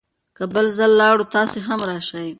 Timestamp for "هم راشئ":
1.67-2.27